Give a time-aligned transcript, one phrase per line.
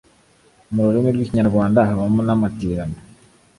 [0.73, 2.97] mu rurimi rw’Ikinyarwanda habamo namatirano